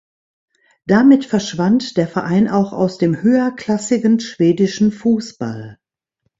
[0.87, 5.77] Damit verschwand der Verein auch aus dem höherklassigen schwedischen Fußball.